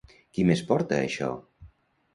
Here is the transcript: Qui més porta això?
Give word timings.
Qui 0.37 0.45
més 0.51 0.63
porta 0.71 0.99
això? 1.03 1.31